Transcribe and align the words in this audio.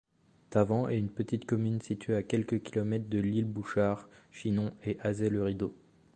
Tavant 0.49 0.89
est 0.89 0.97
une 0.97 1.11
petite 1.11 1.45
commune 1.45 1.79
située 1.79 2.15
à 2.15 2.23
quelques 2.23 2.63
kilomètres 2.63 3.07
de 3.07 3.19
L'Ile-Bouchard, 3.19 4.09
Chinon 4.31 4.73
et 4.83 4.97
Azay-le-Rideau. 5.01 5.75